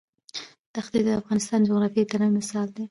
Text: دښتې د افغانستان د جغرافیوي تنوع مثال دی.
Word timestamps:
دښتې 0.75 0.99
د 1.05 1.09
افغانستان 1.19 1.59
د 1.61 1.65
جغرافیوي 1.69 2.09
تنوع 2.11 2.31
مثال 2.37 2.67
دی. 2.75 2.79